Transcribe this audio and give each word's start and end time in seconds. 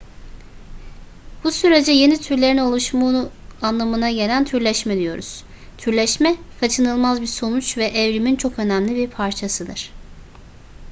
bu 1.43 1.51
sürece 1.51 1.91
yeni 1.91 2.21
türlerin 2.21 2.57
oluşumu 2.57 3.29
anlamına 3.61 4.11
gelen 4.11 4.45
türleşme 4.45 4.97
diyoruz 4.97 5.43
türleşme 5.77 6.35
kaçınılmaz 6.59 7.21
bir 7.21 7.27
sonuç 7.27 7.77
ve 7.77 7.85
evrimin 7.85 8.35
çok 8.35 8.59
önemli 8.59 8.95
bir 8.95 9.09
parçasıdır 9.09 9.91